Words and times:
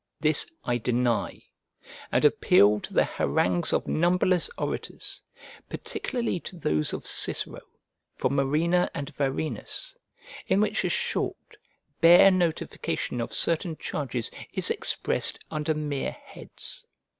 This 0.19 0.47
I 0.63 0.79
deny; 0.79 1.43
and 2.11 2.25
appeal 2.25 2.79
to 2.79 2.91
the 2.91 3.03
harangues 3.03 3.71
of 3.71 3.87
numberless 3.87 4.49
orators, 4.57 5.21
particularly 5.69 6.39
to 6.39 6.55
those 6.55 6.91
of 6.91 7.05
Cicero, 7.05 7.61
for 8.15 8.31
Murena 8.31 8.89
and 8.95 9.13
Varenus, 9.13 9.95
in 10.47 10.59
which 10.59 10.83
a 10.83 10.89
short, 10.89 11.55
bare 11.99 12.31
notification 12.31 13.21
of 13.21 13.31
certain 13.31 13.77
charges 13.77 14.31
is 14.51 14.71
expressed 14.71 15.37
under 15.51 15.75
mere 15.75 16.13
heads. 16.13 16.83